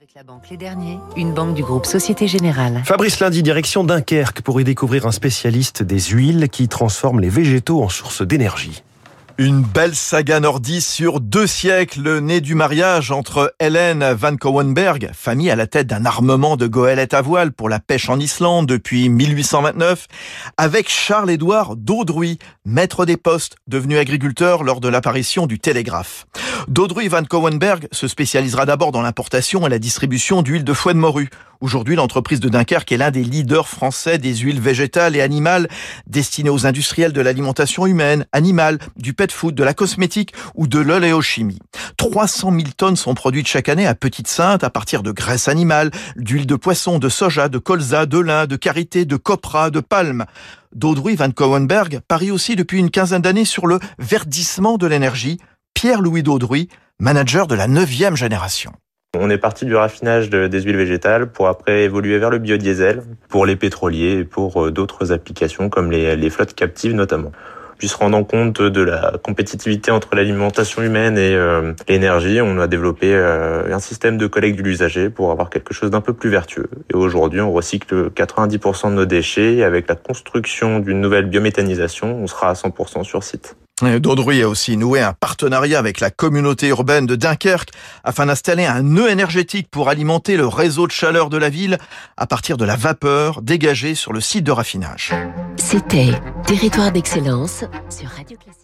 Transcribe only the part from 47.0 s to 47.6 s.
soja, de